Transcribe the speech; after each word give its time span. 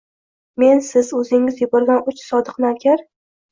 Men, 0.63 0.81
Siz, 0.87 1.11
O’zingiz 1.19 1.63
yuborgan 1.67 2.11
uch 2.15 2.25
sodiq 2.33 2.61
navkar 2.69 3.07